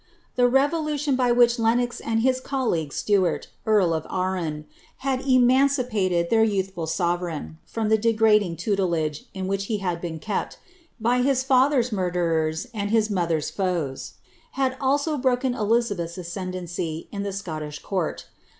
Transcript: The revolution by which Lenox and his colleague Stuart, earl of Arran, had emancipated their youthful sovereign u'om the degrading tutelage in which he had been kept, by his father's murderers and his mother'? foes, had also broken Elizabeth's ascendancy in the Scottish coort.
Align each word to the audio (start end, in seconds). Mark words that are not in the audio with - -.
The 0.35 0.47
revolution 0.47 1.15
by 1.15 1.31
which 1.31 1.59
Lenox 1.59 1.99
and 1.99 2.21
his 2.21 2.41
colleague 2.41 2.91
Stuart, 2.91 3.49
earl 3.67 3.93
of 3.93 4.07
Arran, 4.09 4.65
had 5.05 5.21
emancipated 5.27 6.31
their 6.31 6.43
youthful 6.43 6.87
sovereign 6.87 7.59
u'om 7.71 7.89
the 7.89 7.99
degrading 7.99 8.57
tutelage 8.57 9.25
in 9.35 9.45
which 9.45 9.65
he 9.65 9.77
had 9.77 10.01
been 10.01 10.17
kept, 10.17 10.57
by 10.99 11.21
his 11.21 11.43
father's 11.43 11.91
murderers 11.91 12.65
and 12.73 12.89
his 12.89 13.11
mother'? 13.11 13.41
foes, 13.41 14.13
had 14.53 14.75
also 14.81 15.17
broken 15.17 15.53
Elizabeth's 15.53 16.17
ascendancy 16.17 17.07
in 17.11 17.21
the 17.21 17.31
Scottish 17.31 17.83
coort. 17.83 18.25